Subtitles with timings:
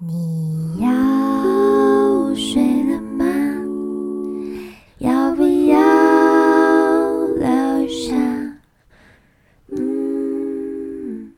[0.00, 0.88] 你要
[2.34, 3.24] 睡了吗？
[4.98, 5.78] 要不要
[7.38, 8.12] 留下？
[9.70, 11.32] 嗯，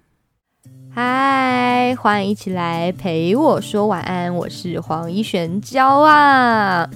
[0.95, 6.89] 嗨，欢迎一起来陪我说晚安，我是黄一璇娇啊。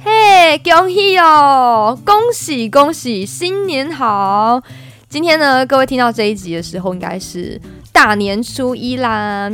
[0.00, 4.62] 嘿，恭喜哦，恭喜恭喜，新年好！
[5.08, 7.58] 今天呢，各位听到这一集的时候，应该是
[7.94, 9.50] 大年初一啦。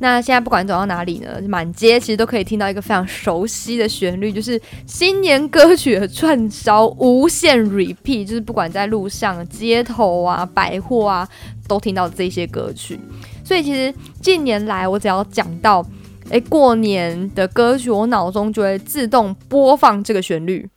[0.00, 11.28] 那现在不管走到哪里呢，满街其实都可以听到一个非常熟悉的旋律，就是新年歌曲的串烧，无限 repeat，就是不管在路上、街头啊、百货啊，
[11.68, 12.98] 都听到这些歌曲。
[13.44, 15.86] 所以其实近年来，我只要讲到
[16.30, 20.68] 诶过年的歌曲，我脑中就会自动播放这个旋律。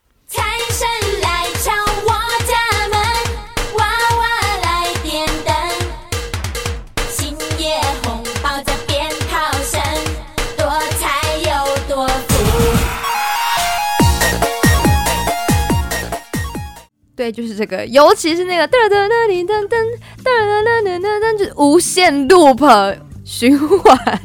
[17.18, 19.78] 对，就是这个，尤其是那个噔噔噔噔噔噔
[20.24, 24.22] 噔噔噔噔噔，就是无限 loop 循环，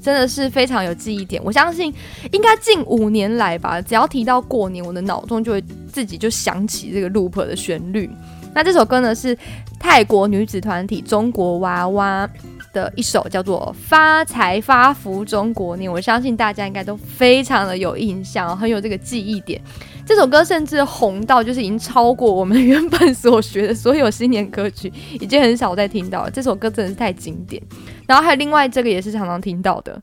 [0.00, 1.42] 真的是非常有记忆点。
[1.44, 1.92] 我相信，
[2.30, 8.08] 应该近五年来吧，只要提到过年，我的脑中就会自己就想起这个 loop 的旋律。
[8.54, 9.36] 那这首歌呢，是
[9.80, 12.30] 泰国女子团体中国娃娃
[12.72, 19.60] 的一首叫做《发财发福中国年》，我相信大家应该都非常的有印象，很有这个记忆点。
[20.08, 26.30] 这首歌甚至红到就是已经超过我们原本所学的所有新年歌曲，已经很少再听到了。
[26.30, 27.62] 这首歌真的是太经典。
[28.06, 30.00] 然后还有另外这个也是常常听到的，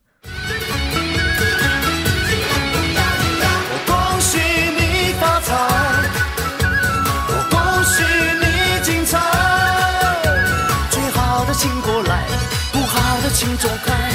[13.34, 14.15] 请走开，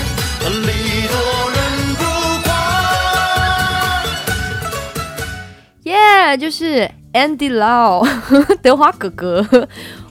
[6.20, 8.06] 再来、就是 Andy Lau
[8.60, 9.42] 德华哥哥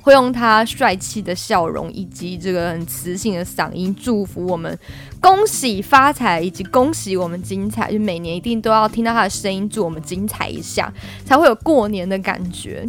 [0.01, 4.75] 会用他帅气的笑容以及这个很磁性的嗓音祝福我们
[5.21, 7.91] 恭喜发财，以及恭喜我们精彩。
[7.91, 10.91] 就每年一定都要听到他的声音，祝我们精彩一下，
[11.25, 12.83] 才会有过年的感觉。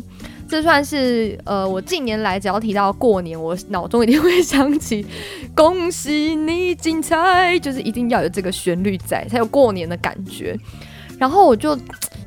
[0.49, 5.05] 这算是呃，我近年来只要提到过年，我脑中一定会想起
[5.55, 10.59] “恭喜你精彩”，就是一定要有这个旋律在，才有过年的感觉。
[11.19, 11.79] 然后我就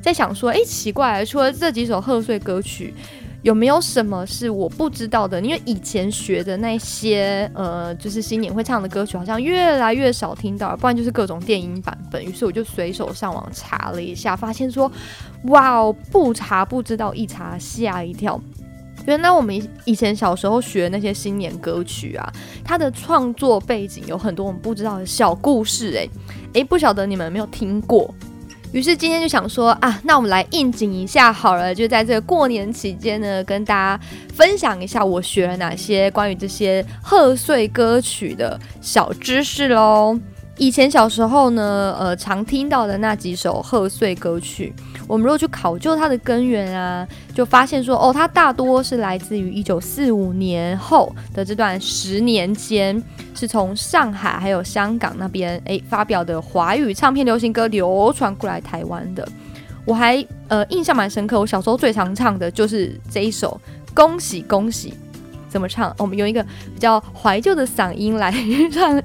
[0.04, 2.92] 在想说，哎，奇怪，除了这几首贺岁歌曲，
[3.40, 5.40] 有没有什么是我不知道的？
[5.40, 12.22] 因为以前学的那些呃，就是新年会唱的歌曲，好像越来越少听到，不然就是各种电音版本。
[12.22, 14.92] 于是我就随手上网查了一下，发现说，
[15.44, 18.38] 哇哦，不查不知道，一查吓一跳。
[19.06, 22.30] 原来我们以前小时候学那些新年歌曲啊，
[22.62, 26.10] 它的创作背景有很多我们不知道的小故事、诶，
[26.52, 28.14] 诶，不晓得你们有没有听过？
[28.74, 34.04] 于是今天就想说啊，那我们来应景一下好了，就在这个过年期间呢，跟大家
[34.34, 40.18] 分享一下我学了哪些关于这些贺岁歌曲的小知识喽。
[40.56, 44.74] 以前小时候呢，呃，常听到的那几首贺岁歌曲，
[45.06, 53.02] 我们如果去考究它的根源啊，就发现说，哦，它大多是来自于一九四五年后的这段十年间，
[53.34, 59.28] 是从上海还有香港那边诶发表的华语唱片流行歌流传过来台湾的。
[59.84, 63.60] 我还呃印象蛮深刻，我小时候最常唱的就是这一首
[63.94, 64.90] 《恭喜恭喜》。
[65.46, 65.94] 怎么唱？
[65.98, 68.34] 我们用一个比较怀旧的嗓音来
[68.72, 69.00] 唱。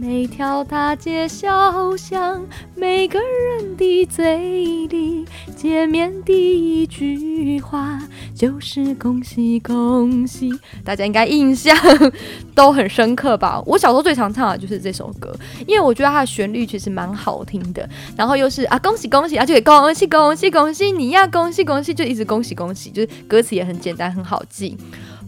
[0.00, 2.42] 每条大街小巷，
[2.74, 8.00] 每个人的嘴里，见面第一句话
[8.34, 10.50] 就是恭喜恭喜。
[10.82, 11.76] 大家应该印象
[12.54, 13.62] 都很深刻吧？
[13.66, 15.30] 我小时候最常唱的就是这首歌，
[15.66, 17.86] 因为我觉得它的旋律其实蛮好听的，
[18.16, 24.74] 然后又是啊恭喜恭喜啊，就给恭喜恭喜恭喜你呀，恭喜恭喜，就一直恭喜恭喜，就是歌词也很简单，很好记。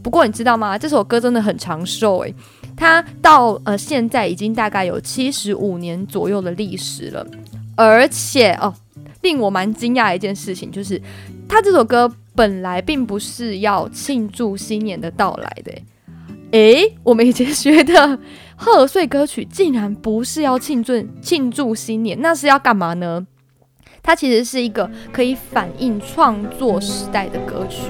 [0.05, 0.77] 不过你知道吗？
[0.77, 2.35] 这首歌真的很长寿诶，
[2.77, 7.27] 它到呃现在已经大概有七十五年左右的历史了，
[7.75, 8.75] 而且哦，
[9.23, 11.01] 令我蛮惊讶的一件事情就是，
[11.49, 15.85] 它这首歌本来并不是要庆祝新年的到来的诶。
[16.83, 18.19] 诶，我们以前学的
[18.57, 20.93] 贺岁歌曲竟然不是要庆祝
[21.23, 23.27] 庆祝新年，那是要干嘛呢？
[24.03, 27.85] 它其实是一个可以反映创作时代的歌曲。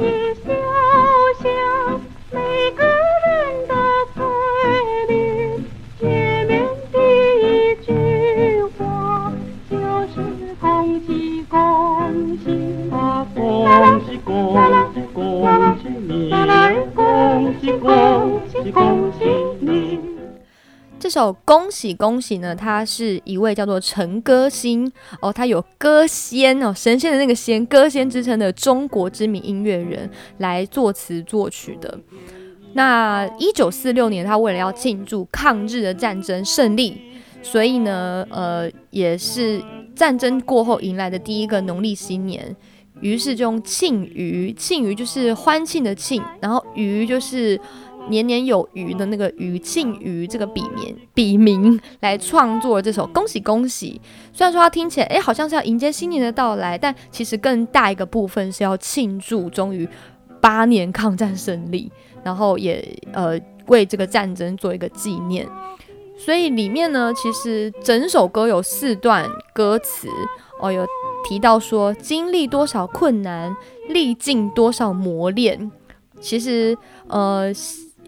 [0.00, 0.50] Mm-hmm.
[21.20, 24.90] 首《恭喜恭喜》呢，他是一位叫做陈歌辛
[25.20, 30.08] 哦，他有歌仙哦，神仙的那个仙，歌仙之称的中国知名音乐人
[30.38, 32.00] 来作词作曲的。
[32.72, 36.98] 那一九四六年，他为了要庆祝抗日的战争胜利，
[37.42, 39.62] 所以呢，呃，也是
[39.94, 42.56] 战争过后迎来的第一个农历新年，
[43.02, 47.60] 于是就用庆余，庆余就是欢庆的庆，然后余就是。
[48.08, 54.00] 年年有余的那个余庆余这个笔名笔名来创作这首《恭喜恭喜》，
[54.36, 59.88] 虽然说它听起来诶好像是要迎接新年的到来，但其实更大一个部分是要庆祝终于
[60.40, 61.92] 八年抗战胜利，
[62.24, 62.82] 然后也
[63.12, 65.46] 呃为这个战争做一个纪念。
[66.16, 70.08] 所以里面呢，其实整首歌有四段歌词
[70.60, 70.84] 哦，有
[71.28, 73.54] 提到说经历多少困难，
[73.88, 75.70] 历尽多少磨练，
[76.20, 76.76] 其实
[77.06, 77.52] 呃。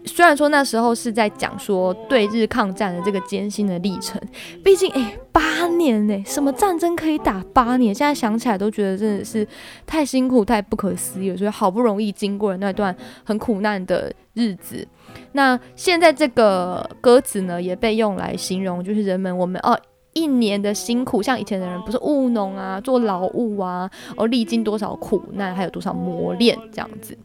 [0.05, 4.21] 虽然说那时候是在讲说对日抗战的这个艰辛的历程，
[4.63, 7.93] 毕竟诶八年呢，什么战争可以打八年？
[7.95, 9.47] 现在想起来都觉得真的是
[9.85, 11.37] 太辛苦、太不可思议了。
[11.37, 14.85] 所以好不容易经过了那段很苦难的日子，
[15.31, 19.79] 那现在这个歌词呢也被用来形容，就是人们我们哦
[20.13, 27.17] 一年的辛苦，像以前的人不是务农啊、做劳务啊，哦历经多少苦难，还有多少磨练这样子。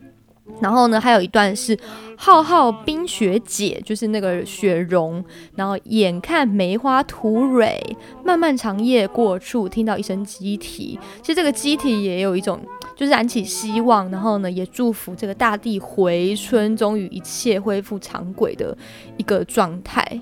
[0.60, 1.78] 然后呢，还有一段是
[2.16, 5.24] 浩浩冰雪解，就是那个雪融，
[5.54, 7.80] 然后眼看梅花吐蕊，
[8.24, 10.98] 漫漫长夜过处，听到一声鸡啼。
[11.20, 12.60] 其实这个鸡啼也有一种，
[12.96, 18.76] 就是燃起希望，然后呢，也祝福这个大地回春，终于一切恢复常轨的
[19.16, 20.20] 一个状态。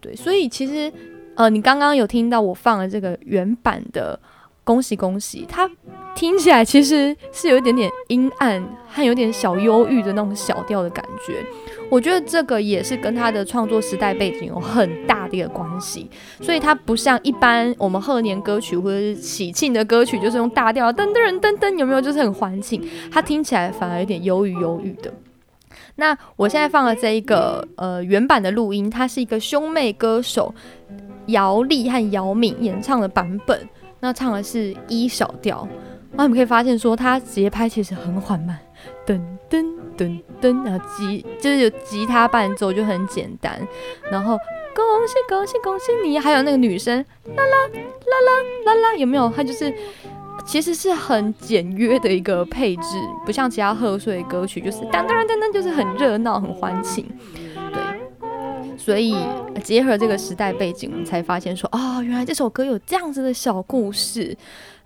[0.00, 0.90] 对，所以其实，
[1.34, 4.18] 呃，你刚刚有听到我放了这个原版的。
[4.68, 5.46] 恭喜恭喜！
[5.48, 5.66] 它
[6.14, 11.42] 听起来其实是有一点点阴暗，还有点小忧郁的那种小调的感觉。
[11.88, 16.10] 我觉得这个也是跟他的创作时代背景有很大的一个关系。
[16.42, 22.00] 所以它不像一般我们贺年歌曲或者是喜庆的歌曲，就是用大调噔噔噔噔，有没有？
[22.02, 22.86] 就是很欢庆。
[23.10, 25.10] 它听起来反而有点忧郁忧郁的。
[25.94, 30.54] 那我现在放了这一个呃原版的录音，它是一个兄妹歌手
[31.28, 33.66] 姚丽和姚敏演唱的版本。
[34.00, 35.66] 那唱的是一小调，
[36.12, 38.58] 那你们可以发现说，它节拍其实很缓慢，
[39.06, 39.64] 噔噔
[39.96, 43.60] 噔噔，然后吉就是有吉他伴奏就很简单，
[44.10, 44.38] 然后
[44.74, 46.98] 恭喜恭喜恭喜你，还有那个女生
[47.34, 49.32] 啦啦啦啦啦啦，有没有？
[49.34, 49.74] 它就是
[50.46, 52.82] 其实是很简约的一个配置，
[53.26, 57.04] 不像其他贺岁歌曲，就是当当当当，就是很热闹很欢庆。
[58.78, 59.14] 所以
[59.62, 64.34] 结合这个时代背景，我们才发现说，哦，原来这首歌有这样子的小故事。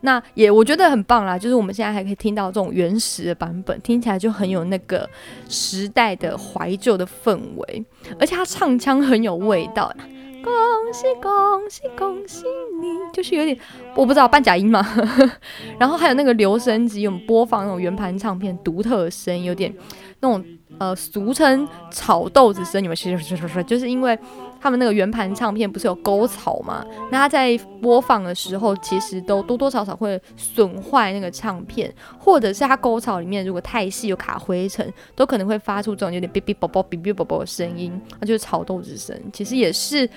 [0.00, 5.08] 那也我觉得很棒啦，就是我们现在还可以听到这种原始的版本，听起来就很有那个
[5.48, 7.84] 时代的怀旧的氛围，
[8.18, 9.94] 而且他唱腔很有味道。
[10.42, 12.44] 恭喜恭喜恭喜
[12.80, 13.56] 你，就是有点
[13.94, 14.86] 我不知道半假音嘛。
[15.78, 19.74] 然后还有那个留声机，我们播放那种圆盘唱片独特的声音，有点
[20.20, 20.44] 那种。
[20.78, 24.18] 呃，俗称炒豆子声，你们说说说说，就是因为
[24.62, 26.86] 他们那个圆盘唱片不是有沟槽嘛？
[27.10, 39.20] 那它在播放的时候，其实都多多少少会损坏那个唱片，或者是它沟槽里面如果太细有卡灰尘，都可能会发出这种有点哔哔啵啵哔哔啵啵的声音，那就是炒豆子声。
[39.32, 40.08] 其实也是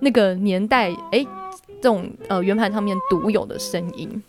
[0.00, 1.26] 那个年代哎，
[1.80, 4.22] 这种呃圆盘唱片独有的声音。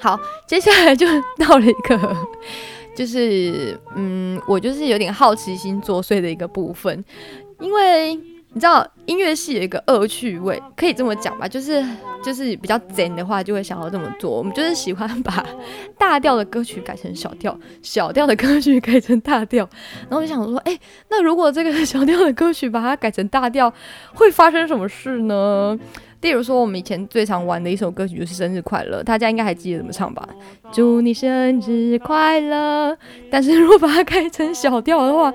[0.00, 1.06] 好，接下来就
[1.38, 2.16] 到了一个。
[2.94, 7.02] 就是，嗯，我就是有点好奇心作祟的一个部分，
[7.58, 11.84] 因为你知道音乐系有一个恶趣味，可以这么讲吧，就是
[12.24, 14.30] 就是比较贼的话，就会想要这么做。
[14.30, 15.44] 我们就是喜欢 把
[15.98, 19.68] 大调的歌曲改成小调，小调的歌曲改成大调，
[20.08, 20.78] 然后我就想说，哎，
[21.10, 23.72] 那如果这个小调的歌曲把它改成大调，
[24.14, 25.78] 会发生什么事呢？
[26.22, 30.26] 例如说，我们以前最常玩的一首歌曲就是《生日快乐》，大家应该还记得怎么唱吧？
[30.72, 32.96] 祝你生日快乐！
[33.28, 35.34] 但是如果把它改成小调的话，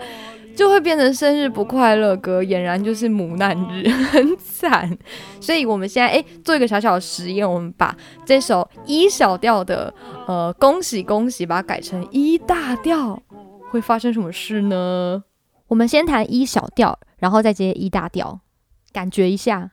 [0.58, 4.98] 就会变成生日不快乐歌，俨然就是母难日， 很惨。
[5.40, 7.96] 所以我们现在诶做一个小小的实验，我们把
[8.26, 9.94] 这首一小调的
[10.28, 13.22] 呃恭喜恭喜，把它改成一大调，
[13.70, 15.24] 会发生什么事呢？
[15.68, 18.40] 我们先弹一小调，然后再接一大调，
[18.92, 19.70] 感觉一下。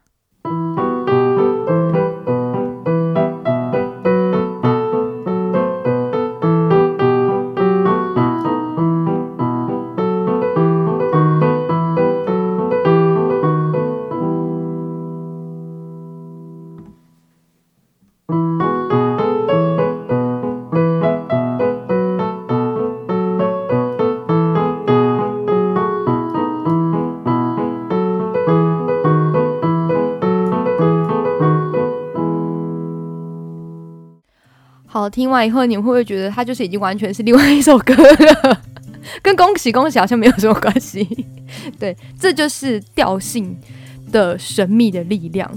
[35.14, 38.60] 听完以后，你会不会觉得它就是已经完全是另外一首歌了？
[39.22, 41.06] 跟恭喜恭喜好像没有什么关系。
[41.78, 43.56] 对，这就是调性
[44.10, 45.48] 的神秘的力量，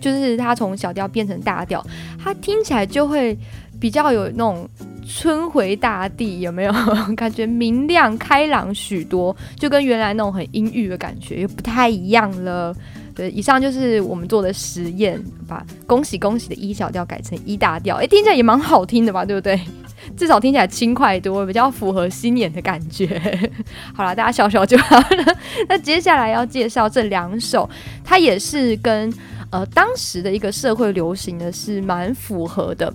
[0.00, 1.84] 就是它从小调变成大调，
[2.24, 3.36] 它听起来就会
[3.78, 4.66] 比较有那种
[5.06, 6.72] 春回大地，有没有？
[7.14, 12.74] 感觉明亮开朗许多，就跟原来那种很阴郁的感觉又不太一样了。
[13.14, 19.24] 对，以上就是我们做的实验，把恭喜恭喜的一小调改成一大调，诶，听起来也蛮好听的吧？
[19.24, 19.60] 对不对？
[20.16, 23.20] 至少听起来轻快多，比较符合新年的感觉。
[23.94, 25.36] 好了，大家笑笑就好了。
[25.68, 27.68] 那接下来要介绍这两首，
[28.04, 29.12] 它也是跟
[29.50, 32.92] 呃当时的一个社会流行的是蛮符合的。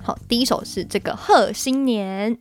[0.00, 2.38] 好，第一首是这个贺新年。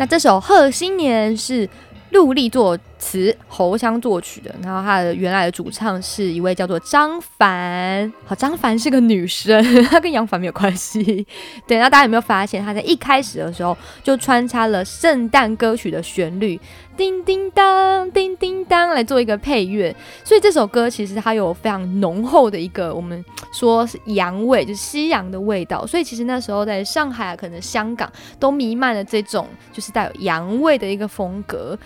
[0.00, 1.68] 那这首《贺新年》是
[2.12, 4.54] 陆力作词，侯湘作曲的。
[4.62, 8.12] 然后他的原来的主唱是一位叫做张凡。
[8.24, 11.26] 好，张凡是个女生， 她跟杨凡没有关系。
[11.66, 16.60] 对，那大家有没有发现，她在一开始的时候就穿插了圣诞歌曲的旋律，
[16.96, 19.94] 叮叮当，叮叮当来做一个配乐。
[20.22, 25.86] 所以这首歌其实它有非常浓厚的一个我们说是洋味，就是西洋的味道。
[25.86, 31.78] 所以其实那时候在上海啊，可能香港都弥漫了这种就是带有洋味的一个风格。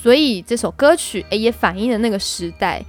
[0.00, 2.82] 所以这首歌曲诶也反映了那个时代，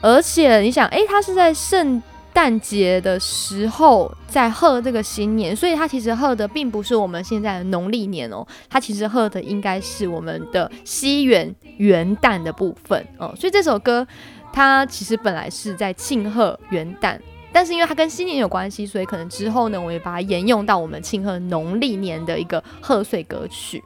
[0.00, 2.02] 而且你想，诶，它是在圣
[2.32, 13.34] 诞节的时候在贺这个新年，所以它其实贺的并不是我们现在的农历年哦，它其实贺的应该是我们的西元元旦的部分哦。
[13.34, 14.06] 所以这首歌
[14.52, 17.18] 它其实本来是在庆贺元旦。
[17.52, 23.82] 但是因为它跟新年有关系，所以可能之后呢，我也把它沿用到我们庆贺农历年的一个贺岁歌曲。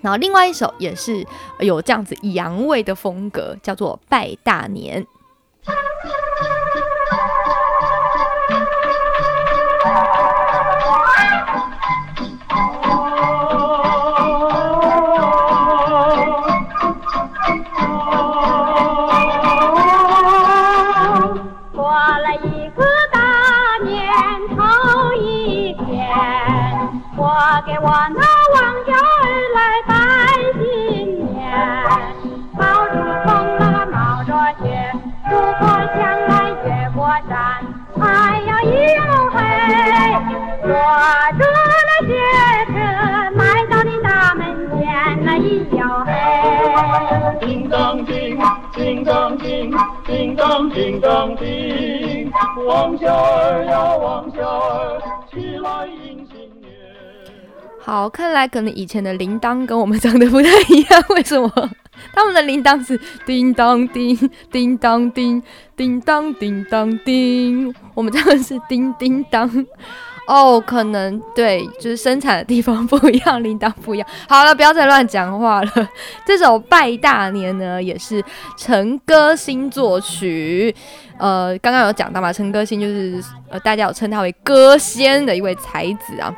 [0.00, 1.26] 然后另外一首也是
[1.60, 5.02] 有这样子阳味的风格，叫做《拜大年》。
[21.74, 23.18] 过了一个大
[23.84, 23.96] 年
[24.56, 24.62] 头
[25.14, 26.08] 一天，
[27.16, 27.28] 我
[27.66, 28.27] 给我那
[52.68, 56.70] 叮，王小儿呀，王小儿，起来迎新年。
[57.80, 61.50] 好，看来可能以前的铃铛跟我们长得不太一样，为什么？
[62.12, 64.14] 他们的铃铛是叮当叮，
[64.52, 65.42] 叮当叮，
[65.76, 69.48] 叮当叮当叮，我们这个是叮叮当。
[70.28, 74.06] 哦，可能对，就是生产的地方不一样， 铃铛不一样。
[74.28, 75.88] 好了，不要再乱讲话了。
[76.26, 78.22] 这首《拜大年》呢，也是
[78.56, 80.74] 陈歌星作曲。
[81.16, 86.32] 呃，刚刚有讲到嘛，陈歌星就是呃，大家有称他为歌仙的一位才子啊。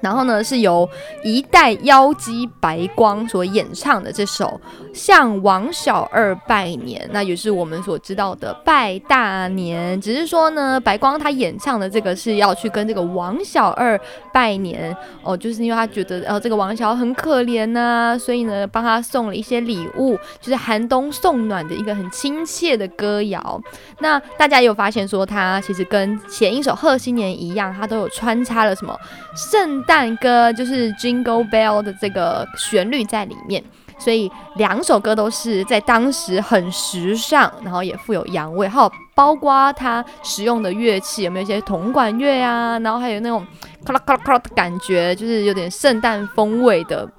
[0.00, 0.88] 然后呢，是由
[1.22, 4.60] 一代妖姬白光所演唱的这首
[4.94, 10.00] 《向王小二拜年》，那也是我们所知道的拜大年。
[10.00, 13.98] 只是说呢，白光他演唱的这个是要去跟这个王小二
[14.32, 23.60] 拜年哦，就是因为他觉得呃这个王小二很可怜呐、所以呢帮他送了一些礼物，就是寒冬送暖的一个很亲切的歌谣。
[24.00, 28.96] 那大家有发现说，他其实跟前一首贺新年一样，他都有穿插了什么
[29.36, 33.64] 圣蛋歌，就是 Jingle Bell 的这个旋律在里面。
[33.98, 43.44] 所以两首歌都是在当时很时尚，然后也富有洋味，还有包括他使用的乐器有没有一些铜管乐啊，然后还有那种
[43.84, 47.10] 咔啦咔啦咔啦的感觉，就是有点圣诞风味的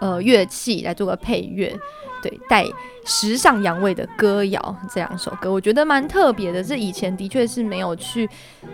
[0.00, 1.74] 呃乐器来做个配乐。
[2.22, 2.66] 对，带
[3.04, 6.62] 时尚洋味的歌谣这两首歌，我觉得蛮特别的。
[6.62, 8.28] 是以前的确是没有去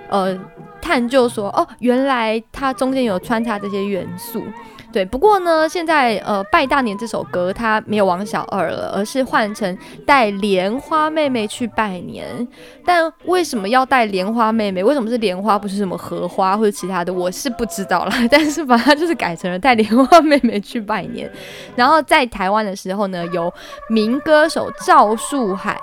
[0.08, 0.38] 呃
[0.80, 4.42] 探究说，哦，原来它中间有穿插这些元素。
[4.96, 9.76] 对，不过呢，现在呃，拜大年这首歌它没有王小二了，而是换成
[10.06, 12.26] 带莲花妹妹去拜年。
[12.82, 14.82] 但为什么要带莲花妹妹？
[14.82, 17.12] 为什么是莲花，不是什么荷花或者其他的？
[17.12, 18.12] 我是不知道了。
[18.32, 21.30] 但是把它就是改成了带莲花妹妹去拜年。
[21.74, 23.52] 然后在台湾的时候呢，由
[23.90, 25.78] 民歌手赵树海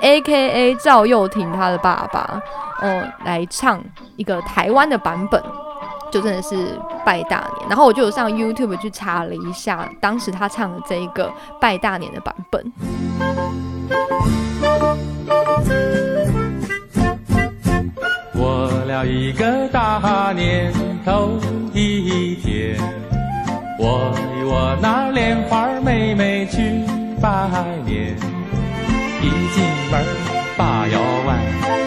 [0.00, 0.76] （A.K.A.
[0.76, 2.40] 赵又廷）他的爸爸，
[2.80, 3.82] 哦，来唱
[4.14, 5.42] 一个台湾的版本。
[6.14, 11.28] 就真的是拜大年，然后我就有上 YouTube 去查了一下，当时他唱的这一个
[11.60, 12.72] 拜大年的版本。
[18.32, 20.72] 过了一个大年
[21.04, 21.32] 头
[21.72, 22.76] 一天，
[23.80, 26.84] 我与我那莲花妹妹去
[27.20, 28.16] 拜年，
[29.20, 30.23] 一进门
[30.64, 31.38] 把腰弯，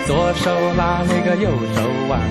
[0.05, 2.21] 左手拉那个右手腕，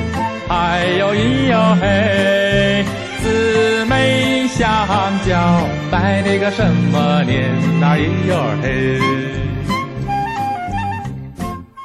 [0.49, 2.85] 哎呦咿呦嘿，
[3.21, 4.65] 姊妹相
[5.27, 5.37] 交，
[5.91, 7.51] 拜那个什么年，
[7.81, 9.01] 那咿呦嘿。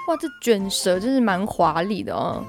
[0.08, 2.44] 哇，这卷舌真是蛮华丽的哦！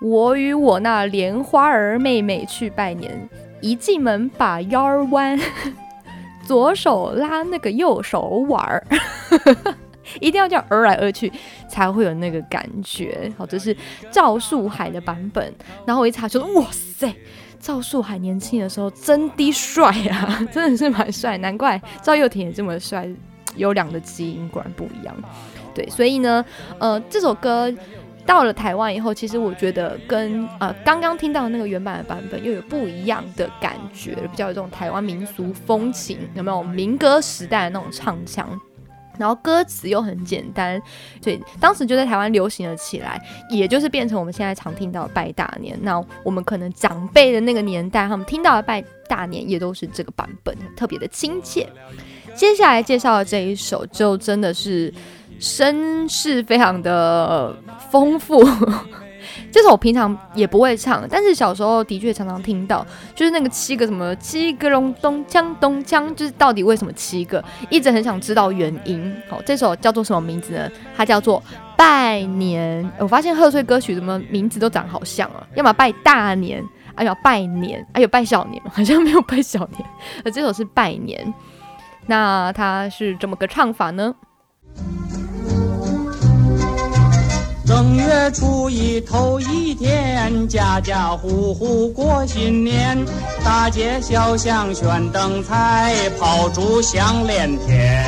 [0.00, 3.28] 我与我那莲花儿妹妹去拜年，
[3.60, 5.36] 一进门把腰儿弯，
[6.46, 8.86] 左手拉那个右手腕儿，
[10.20, 11.30] 一定要这样儿来而去，
[11.68, 13.30] 才会有那个感觉。
[13.36, 13.76] 好，这是
[14.10, 15.54] 赵树海的版本。
[15.86, 17.14] 然后我一查，说哇塞，
[17.58, 23.08] 赵树海年轻的时候真的帅啊， 真的是蛮帅，难怪赵又廷也这么帅，
[23.56, 25.14] 优良的基因果然不一样。
[25.74, 26.44] 对，所以呢，
[26.78, 27.72] 呃，这首歌
[28.26, 38.48] 到了台湾以后，其实我觉得跟呃刚刚听到的那个原版的版本又有不一样的感觉，比较有这种台湾民俗风情，有没有民歌时代的那种唱腔？
[39.20, 40.82] 然后歌词又很简单，
[41.22, 45.78] 所以当时就在台湾流行了起来，也就是变成我们现在常听到的拜大年。
[45.82, 51.68] 那我们可能长辈的那个年代，他们听到的拜大年也都是这个版本，特别的亲切。
[52.34, 54.92] 接下来介绍的这一首，就真的是。
[55.38, 57.56] 声势非常的
[57.90, 58.46] 丰富，
[59.50, 69.14] 这首我平常也不会唱，但是小时候的确常常听到，就是那个七个什么七个隆咚锵咚锵，就是到底为什么七个，一直很想知道原因。
[69.28, 70.70] 好，这首叫做什么名字呢？
[70.96, 71.42] 它叫做
[71.76, 72.88] 拜年。
[72.98, 76.64] 我发现贺岁歌曲怎么名字都长好像啊，要么拜大年，
[76.94, 79.84] 哎呀拜年，哎有拜小年 好像没有拜小年。
[80.24, 81.32] 而这首是拜年，
[82.06, 84.14] 那它是怎么个唱法呢？
[87.70, 92.98] 正月初一头一天，家家户户过新年，
[93.44, 98.04] 大街小巷悬灯彩，炮竹响连天。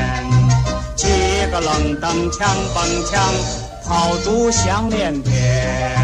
[0.96, 1.06] 七
[1.52, 2.44] 个愣登锵
[2.74, 3.16] 蹦锵，
[3.86, 5.96] 炮竹响连天。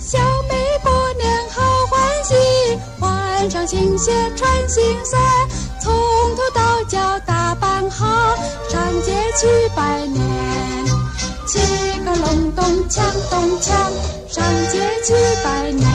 [0.00, 0.90] 小妹过
[1.22, 2.34] 年好欢喜，
[2.98, 5.20] 换上新鞋穿新衫，
[5.86, 5.94] 从
[6.34, 8.34] 头到脚打扮好，
[8.68, 9.46] 上街去
[9.76, 10.20] 拜年。
[11.46, 11.60] 七
[12.04, 13.70] 个隆咚锵咚锵，
[14.28, 15.86] 上街去拜年。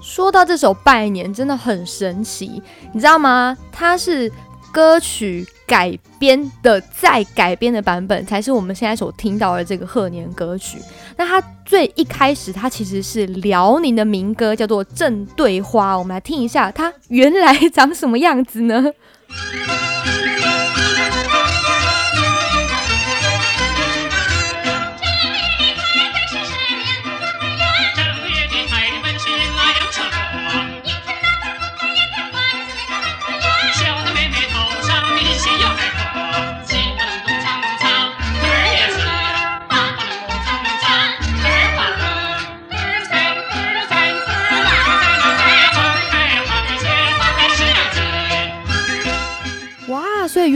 [0.00, 3.58] 说到这首拜年，真的很神奇，你知道吗？
[3.72, 4.30] 它是
[4.76, 10.76] 歌曲改编的再改编的版本，才是我们现在所听到的这个贺年歌曲。
[11.16, 15.94] 那它最一开始，它其实是辽宁的民歌，叫做《正对花》。
[15.98, 18.92] 我们来听一下，它原来长什么样子呢？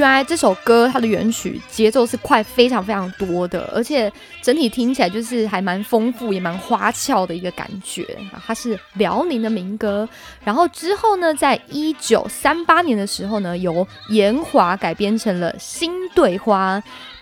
[0.00, 4.10] 原来这首歌它的原曲节奏是快非常非常多的，而且
[4.40, 8.16] 整体听起来就是还蛮丰富，也蛮花俏的一个感觉。
[8.46, 10.08] 它是辽宁的民歌，
[10.42, 16.78] 然后之后呢，在一九三八年的时候呢，由严华改编成了《新对花》，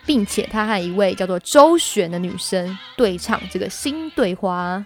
[0.07, 4.79] 并且他和一位叫做周璇的女生对唱这个《新对花》。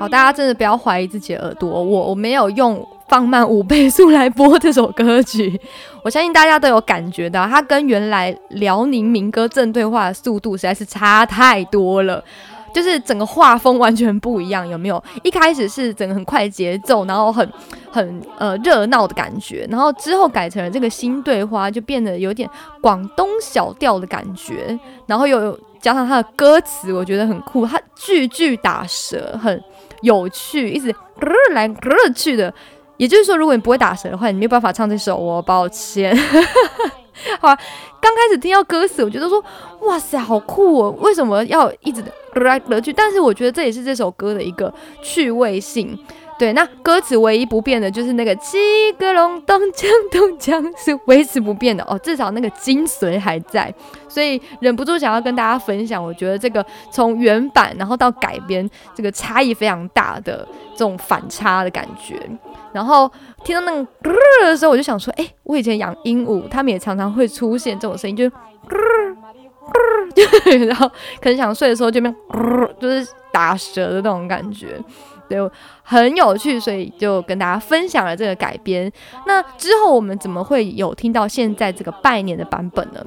[0.00, 5.60] 好，大家真的不要怀疑自己的耳朵，我我没有用放慢五倍速来播这首歌曲，
[6.02, 12.24] 我相信大家都有感觉到，它跟原来辽宁民歌正对话的速度实在是差太多了。
[12.72, 15.02] 就是整个画风完全不一样，有没有？
[15.24, 17.46] 一开始是整个很快节奏，然后很
[17.90, 22.48] 很呃热闹的感觉，然后之后改成了这个新对话，就变得有点
[22.80, 29.60] 广东小调的感觉，然后又加上它的歌词，我觉得很酷，它句句打舌，很
[30.02, 32.52] 有趣，一直咯来咯去的。
[32.96, 36.14] 也就是说，如果你不会打舌的话，你没有办法唱这首哦，抱歉。
[37.40, 37.58] 好啊，
[38.00, 39.42] 刚开始听到歌词，我觉得说，
[39.80, 40.90] 哇塞，好酷哦！
[41.00, 42.02] 为什么要一直
[42.34, 42.92] 咯来咯去？
[42.92, 45.98] 但是我觉得这也是这首歌的一个趣味性。
[46.40, 48.56] 对，那歌词唯一不变的就是那个七
[48.98, 53.70] 个隆咚锵咚锵是维持不变的哦，至少那个精髓还在，
[54.08, 56.02] 所以忍不住想要跟大家分享。
[56.02, 62.18] 我觉得这个从原版然后到改编，这个差异非常大的这种反差的感觉。
[62.72, 63.10] 然后
[63.44, 68.38] 听到那个咯的时候，我就想说，哎，我以前养鹦鹉，它们也常常会出现这种声音，就是咯
[68.70, 70.88] 咯，就然后
[71.20, 74.80] 可能想睡的时候就变咯，就是打舌的那种感觉。
[75.30, 75.50] 对，
[75.84, 78.92] 很有趣，所以就跟大家分享了这个改编。
[79.26, 83.00] 那之后我们怎么会有听到现在这个拜年的版本呢？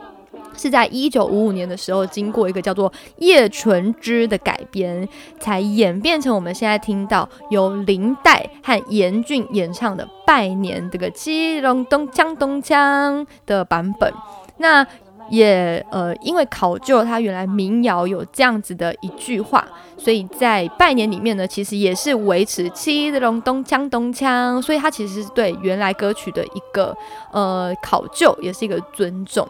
[0.56, 5.06] 是在一九五五年的时候，经过一个叫做叶纯之的改编，
[5.40, 14.14] 才演变成我们现在听到由林黛和严俊演唱的《拜年》这个“七隆咚锵咚锵”的版本。
[14.58, 14.86] 那
[15.34, 19.68] 也呃，因为考究它原来民谣有这样子的一句话，
[19.98, 26.96] 所以在拜年里面呢，其实也是维持七隆咚锵咚锵，所以它其实是对原来歌曲的一个
[27.32, 29.48] 呃考究，也是一个尊重。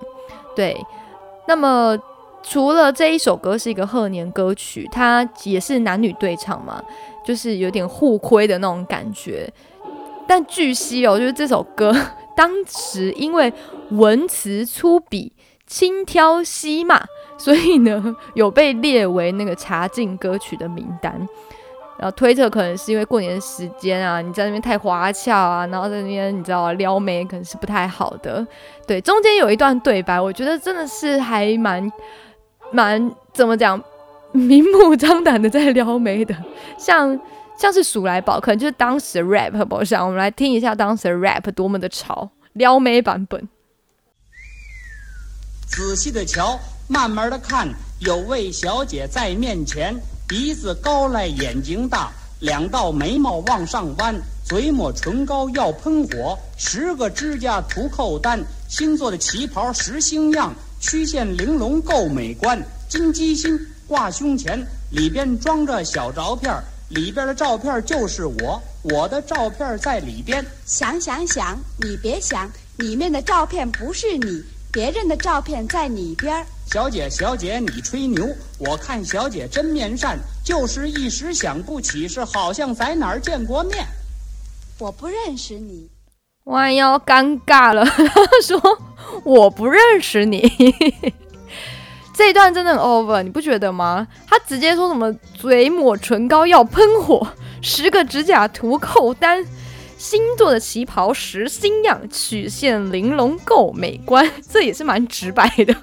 [0.55, 0.73] 对，
[1.49, 1.97] 那么
[2.41, 6.81] 除了这一首歌是一个贺年歌曲，它也是男女对唱嘛，
[7.25, 9.51] 就是有点互亏的那种感觉。
[10.25, 11.93] 但据悉哦，就是这首歌
[12.37, 13.51] 当时因为
[13.89, 15.29] 文词粗鄙。
[15.65, 17.01] 轻佻西骂，
[17.37, 21.27] 所以呢有被列为那个查禁歌曲的名单。
[21.95, 28.45] 然后推测可能是因为过年时间啊，你在那边太花俏啊，然后在那边你知道撩妹可能是不太好的。
[28.87, 31.89] 对，中间有一段对白，我觉得真的是还蛮
[32.71, 33.81] 蛮怎么讲，
[34.31, 36.35] 明目张胆的在撩妹的，
[36.77, 37.17] 像
[37.55, 40.03] 像是数来宝，可能就是当时的 rap 不像。
[40.03, 43.47] 我们来听一下当时的 rap 多么的潮，撩妹版本。
[45.75, 49.91] 仔细的瞧，慢慢的看，有位小姐在面前，
[50.27, 66.53] 鼻子高来，眼睛大，两道眉毛往上弯，嘴抹唇膏要喷火，十个指甲涂扣单，新做的旗袍十星样，曲线玲珑够美观，金鸡心挂胸前，里边装着小照片，
[66.89, 70.45] 里边的照片就是我，我的照片在里边。
[70.67, 76.43] 想想想，你别想，里面的照片不是你，别人的照片在里边儿。
[76.65, 78.27] 小姐，小姐，你吹牛！
[78.57, 83.85] 我看小姐真面善，就是一时想不起，是好像在哪儿见过面。
[84.79, 85.87] 我不认识你。
[86.45, 88.59] 弯腰尴尬了，他 说
[89.23, 90.41] 我不认识你。
[92.15, 94.07] 这一段真的很 over，你不觉得吗？
[94.27, 97.27] 他直接说什么嘴抹唇膏要喷火，
[97.61, 99.45] 十个指甲涂扣单，
[100.03, 105.73] 新做的旗袍实新样，曲线玲珑够美观， 这也是蛮直白的。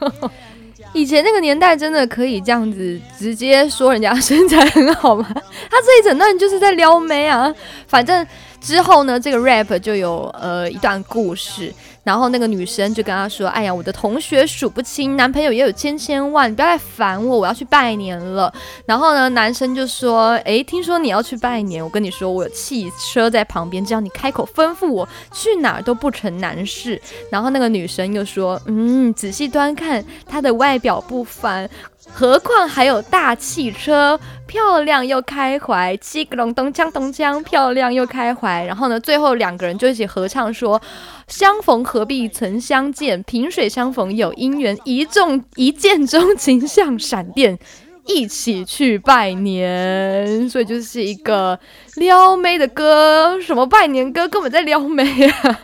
[0.93, 5.27] 以前那个年代真的可以这样子直接说人家身材很好吗？
[5.33, 7.53] 他这一整段就是在撩妹啊。
[7.89, 8.27] 反正
[8.61, 18.53] 之后呢，这个 rap 就有呃一段故事，然后那个女生就跟他说：“哎呀，我的同学数不清，男朋友也有千千万，你不要再烦我，我要去拜年了。”
[18.87, 31.69] 然后呢，男生就说：“诶，听说你要去拜年，我跟你说，我有汽车在旁边，只要你开口吩咐我，去哪儿都不成难事。”然后那个女生又说：“嗯，仔细端看，他的外表不凡。”
[32.09, 38.65] 何况还有大汽车，漂亮又开怀，七个隆咚锵咚锵，漂亮又开怀。
[38.65, 40.81] 然后呢，最后两个人就一起合唱说
[41.29, 47.59] ：“相逢何必曾相见，萍水相逢有姻缘，一众一见钟情像闪电，
[48.07, 51.59] 一起去拜年。”所以就是一个
[51.97, 55.61] 撩妹的歌，什么拜年歌，根本在撩妹啊！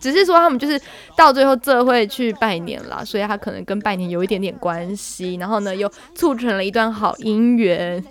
[0.00, 0.80] 只是说他们就是
[1.16, 8.02] 到最后这会去拜年啦，所以他可能跟拜年有一点点关系，然后呢又促成了一段好姻缘。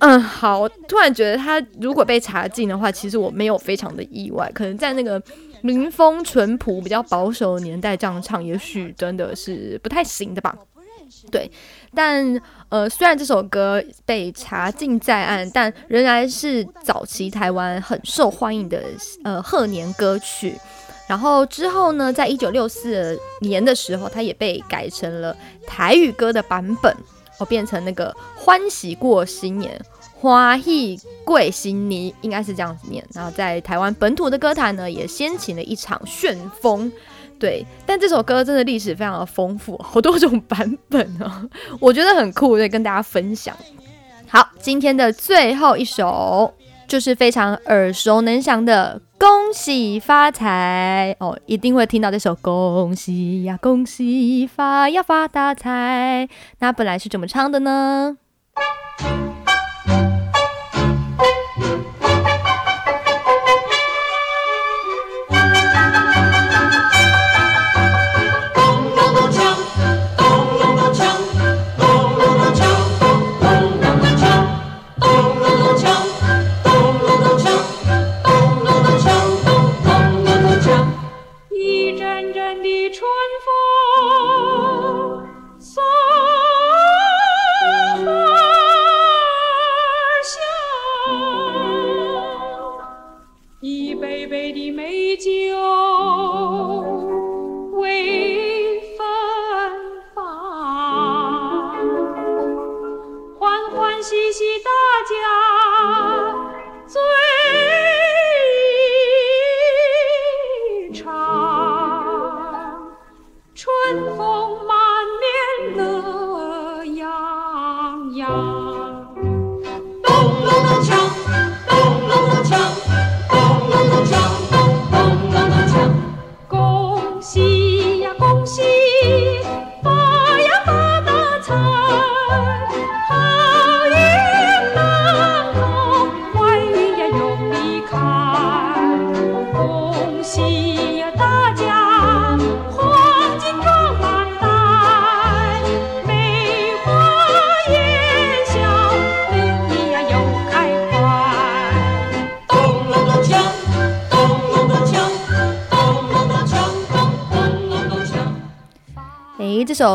[0.00, 5.20] 嗯，好，我突然觉得他如果被查禁的话，其实我没有非常的意外，可能在那个
[5.60, 10.56] 民风淳朴、比较保守的年代这样唱，也许真的是不太行的吧。
[11.32, 11.50] 对，
[11.94, 18.82] 但呃，虽然这首歌被查禁在案，但仍然是早期台湾很受欢迎的
[19.24, 20.54] 呃贺年歌曲。
[21.06, 25.34] 然后之后呢，在一九六四年的时候，它也被改成了
[25.66, 26.94] 台语歌的版本，
[27.38, 29.80] 哦，变成那个欢喜过新年，
[30.14, 33.02] 花喜贵新年，应该是这样子念。
[33.14, 36.92] 然后在台湾本土的歌坛呢，也掀起了一场旋风。
[37.38, 41.48] 对，但这首歌真的历史非常的丰富， 好多种版本哦，
[41.80, 43.56] 我觉得很酷，所以跟大家分享。
[44.26, 46.52] 好，今天的最后一首
[46.86, 56.28] 就是非常耳熟能详的《恭喜发财》哦，一定会听到这首《恭喜呀恭喜发呀发大财》。
[56.58, 58.18] 那本来是怎么唱的呢？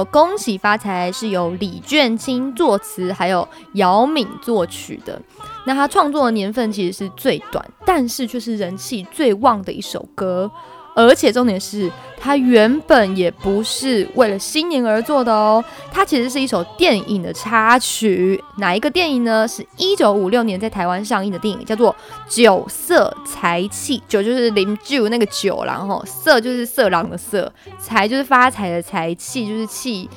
[0.10, 5.22] 《恭喜发财》是由李卷清作词，还有姚敏作曲的。
[5.66, 10.52] 那他创作的年份其实是最短，但是却是人气最旺的一首歌。
[10.96, 18.42] 而且重点是，它原本也不是为了新年而做的哦，它其实是一首电影的插曲。
[18.58, 19.48] 哪一个电影呢？
[19.48, 21.96] 是一九五六年在台湾上映的电影，叫做
[22.36, 23.98] 《酒色财气》。
[24.08, 30.08] 酒就是零酒那个酒，然后色就是色狼的色，财就是发财的财，气就是气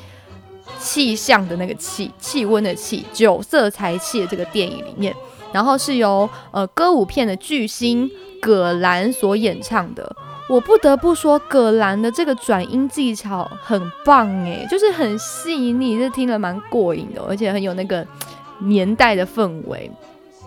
[0.79, 5.15] 气象的那个气，气温的气，酒色财气的这个电影里面，
[5.53, 8.11] 然后是由呃歌舞片的巨星
[8.43, 10.15] 葛兰所演唱的。
[10.49, 18.07] 我不得不说，葛兰的这个转音技巧很棒诶，就是很细腻，这听了蛮过瘾的，而且很有那个
[18.61, 19.91] 年代的氛围。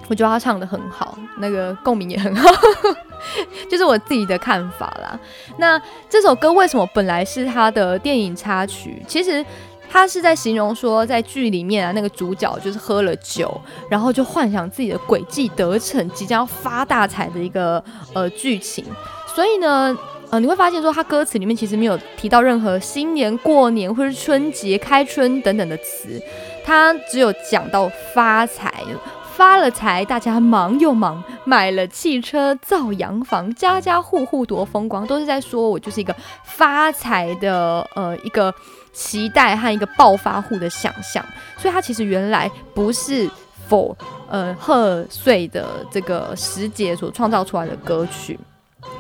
[0.08, 2.50] 我觉得他唱的很好，那个共鸣也很好，
[3.70, 5.20] 就是我自己的看法啦。
[5.58, 9.04] 那这首歌为什么本来是他的电影插曲？
[9.08, 9.46] 其实
[9.88, 17.84] 他是在形容说，在剧里面啊，那个主角就是喝了酒，然后就幻想自己的诡计得逞，即将要发大财的一个
[18.14, 18.84] 呃剧情。
[19.36, 19.98] 所以呢，
[20.30, 26.22] 呃，你会发现说，他歌词里面其实没有提到任何新年、过年或是春节、开春等等的词，
[26.66, 28.84] 他只有讲到发财。
[29.36, 36.14] 发了财，大家忙又忙，买了汽车造洋房，家家户户多风光，都是在说我就是一个
[36.44, 38.54] 发财的呃一个
[38.92, 41.24] 期待和一个暴发户的想象。
[41.58, 43.30] 所以它其实原来不是
[43.70, 43.96] 否
[44.28, 48.38] 呃贺岁的这个时节所创造出来的歌曲。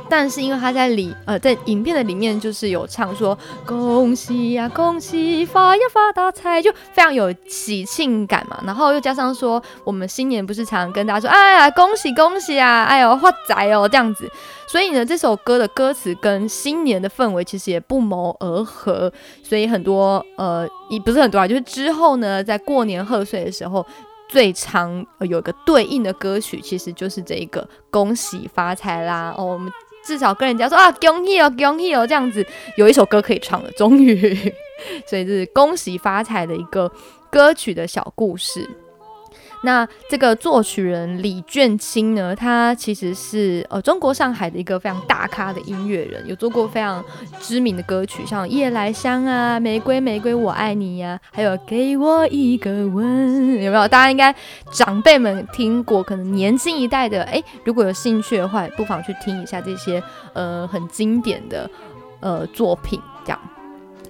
[0.09, 8.59] 但是因为他在里呃在影片的里面就是有唱说恭喜呀恭喜发呀发大财，就非常有喜庆感嘛。
[8.65, 14.29] 然后又加上说我们新年不是常常跟大家说哎呀恭喜恭喜啊，哎呦发财哦这样子，
[14.67, 19.11] 所以呢这首歌的歌词跟新年的氛围其实也不谋而合。
[19.43, 23.85] 所以很多呃也不是很多啊，就是之后呢在过年贺岁的时候。
[24.31, 29.33] 最常、有一个对应的歌曲，其实就是这一个“恭喜发财”啦。
[29.35, 29.73] 哦，我们
[30.09, 32.43] 至少跟人家说啊，恭喜哦，恭喜哦，这样子
[32.77, 34.35] 有一首歌可以唱了，终于，
[35.05, 36.91] 所以这是恭喜发财的一个
[37.29, 38.67] 歌曲的小故事。
[39.61, 47.03] 那这个作曲人李卷清呢，他其实是呃中国上海的一个非常大咖的音乐人，有做过非常
[47.41, 53.05] 知名的歌曲，像《夜来香》啊，《玫瑰玫瑰我爱你》呀，还有《给我一个吻》，
[53.61, 53.87] 有没有？
[53.87, 54.33] 大家应该
[54.71, 60.01] 长辈们听过，可能年轻一代的，诶，如果有兴趣的话，不妨去听一下这些
[60.33, 61.69] 呃很经典的
[62.21, 63.39] 呃作品，这样。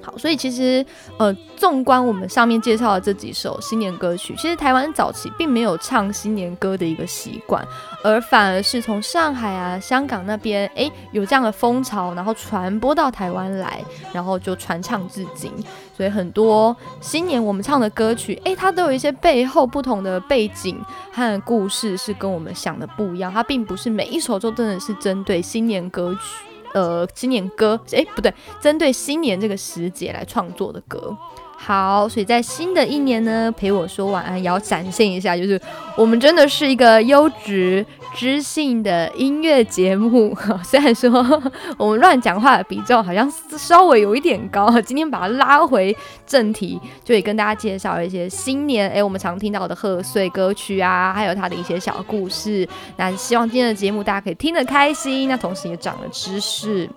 [0.01, 0.85] 好，所以其实，
[1.17, 7.65] 呃，纵观我们上面介绍的这几首新年歌曲，其实台湾早期并没有唱新年歌的一个习惯，
[8.01, 13.83] 而反而是从上海啊、香港那边，诶，有这样的风潮，然后传播到台湾来，
[14.13, 15.51] 然后就传唱至今。
[15.97, 20.81] 所以很多新年我们唱的歌曲，诶，它都有一些背后不同的背景
[21.11, 23.29] 和故事，是跟我们想的不一样。
[23.29, 26.45] 它并不是每一首都真的是针对新年歌曲。
[26.73, 31.15] 呃，新年歌，诶，不对，针对新年这个时节来创作的歌。
[31.61, 35.59] 好，所以在新的一年呢，陪我说晚安，也要展现一下，就是
[35.97, 40.35] 我们真的是一个优质知性的音乐节目。
[40.63, 41.11] 虽然说
[41.77, 45.95] 我们乱讲话的比重好像稍微有一点高， 今天把它拉回
[46.25, 52.67] 正题，就也跟大家介绍一些新年诶，我们常听到的贺岁歌曲啊，还有它的一些小故事。
[52.97, 56.89] 那希望今天的节目大家可以听得开心，那同时也长了知识。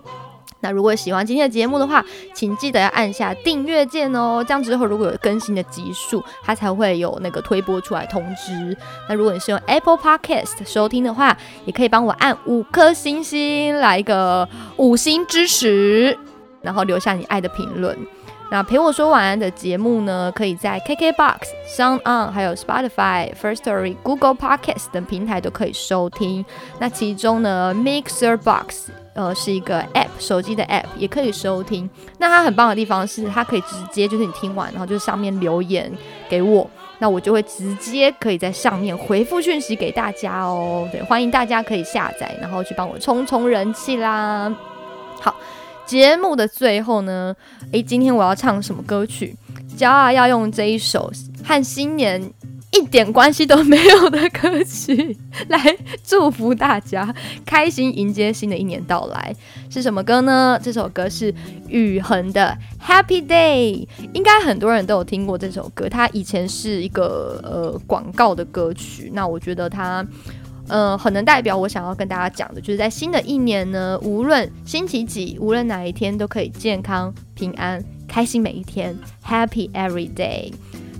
[0.63, 4.43] 那如果喜欢今天的节目的话，请记得要按下订阅键哦。
[4.47, 8.75] 这样之后如果有更新的集数，它才会有那个推播出来通知。
[9.09, 14.47] 那如果你是用 Apple Podcast 收听的话，也可以帮我按五颗星星，来一个
[14.77, 16.17] 五星支持，
[16.61, 17.97] 然后留下你爱的评论。
[18.49, 21.39] 那陪我说晚安的节目呢，可以在 KKBox、
[21.75, 26.45] Sound On、还有 Spotify、First Story、Google Podcast 等平台都可以收听。
[26.79, 31.89] 那其中呢，Mixer Box 呃是一个 App，手机的 App 也可以收听。
[32.17, 35.91] 那它很棒的地方是，它可以直接就是你听完，然后就上面留言
[36.29, 40.87] 给我，那我就会直接可以在上面回复讯息给大家哦。
[40.91, 44.53] 对，欢迎大家可以下载，然后去帮我冲冲人气啦。
[45.19, 45.35] 好。
[45.85, 47.35] 节目的最后呢，
[47.73, 49.35] 诶，今天我要唱什么歌曲？
[49.77, 51.11] 骄傲要用这一首
[51.43, 52.23] 和新年
[52.73, 55.15] 一点关系都没有的歌曲
[55.47, 57.13] 来祝福大家，
[57.45, 59.35] 开心迎接新的一年到来。
[59.69, 60.59] 是什么歌呢？
[60.61, 61.33] 这首歌是
[61.69, 65.87] 雨恒的《Happy Day》，应该很多人都有听过这首歌。
[65.87, 70.05] 它以前是一个呃广告的歌曲，那我觉得它。
[70.69, 80.53] 呃，很能代表我想要跟大家讲的，就是在新的一年呢，无论星期几，无论哪一天，都可以健康、平安、开心每一天，Happy every day。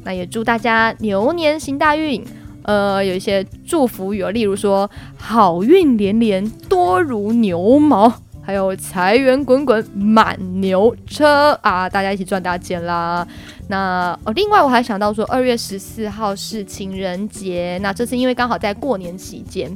[0.04, 2.24] 那也祝大家牛年行大运。
[2.64, 8.14] 呃，有一些祝福语哦，例如说好运连连，多如牛毛。
[8.46, 11.90] 还有财源滚滚满牛车啊！
[11.90, 13.26] 大家一起赚大钱啦！
[13.70, 19.72] 那哦，另外我还想到说，二月十四号是情人节，那这次因为刚好在过年期间，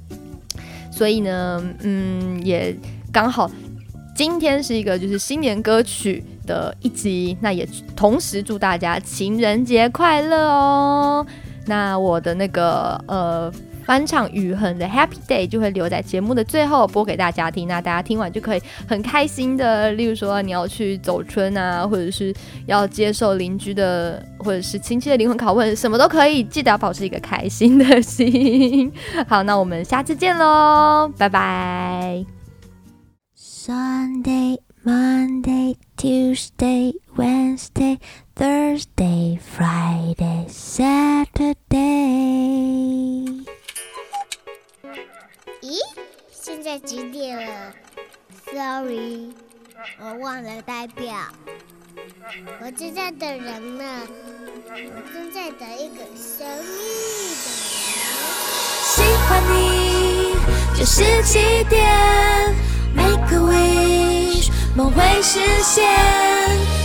[0.91, 2.75] 所以呢，嗯，也
[3.09, 3.49] 刚好
[4.17, 11.25] 今天是一个就是新年歌曲的一集，那也同时祝大家情人节快乐哦！
[11.67, 13.53] 那我的那个呃。
[13.85, 19.93] 翻唱雨恒的 Happy Day 就会留在节目的最后播给大家听，那大家听完就可以很开心的。
[19.93, 28.91] 例如说你要去走春啊，或者是要接受邻居的或者是亲戚的灵魂拷问，什么都可以，记得要保持一个开心的心。
[29.25, 32.25] 好，那我们下次见喽，拜拜。
[33.67, 37.99] Sunday, Monday, Tuesday, Wednesday,
[38.33, 41.65] Thursday, Friday, Saturday.
[45.61, 45.81] 咦，
[46.31, 47.73] 现在几点了
[48.45, 49.33] ？Sorry，
[49.99, 51.13] 我忘了代表。
[52.61, 53.83] 我正在等人呢，
[54.71, 57.83] 我正在等一个神秘的人。
[58.85, 60.37] 喜欢你
[60.79, 61.85] 就是起点
[62.93, 66.76] ，Make a wish，梦会实现。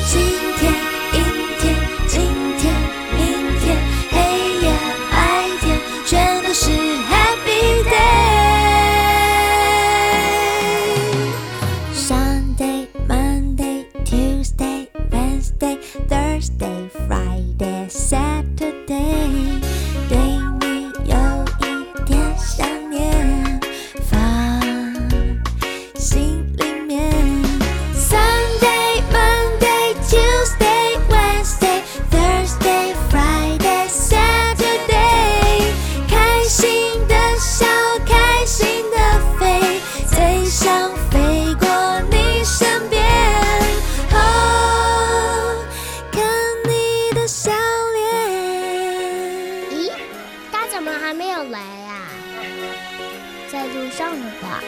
[53.90, 54.60] 上的话，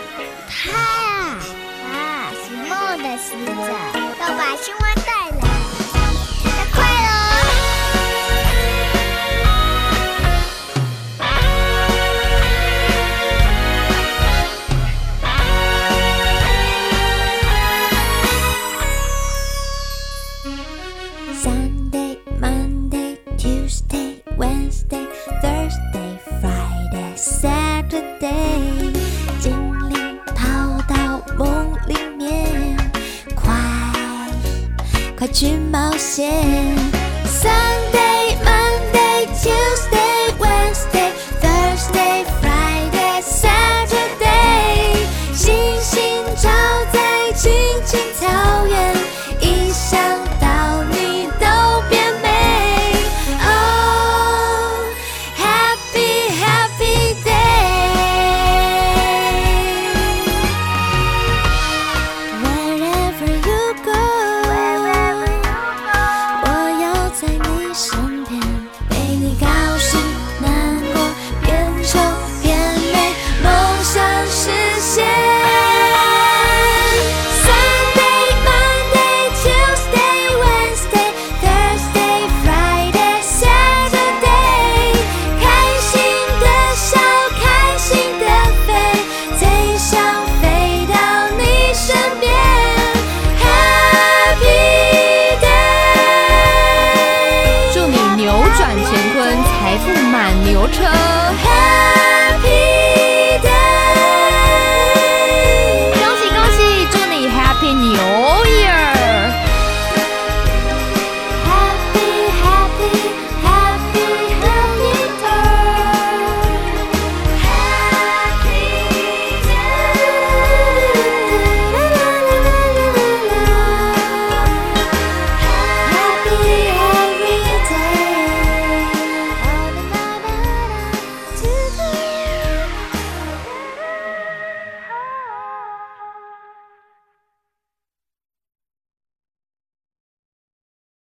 [0.48, 1.38] 它啊
[1.92, 3.72] 啊是梦的狮子，
[4.20, 5.13] 要把青蛙。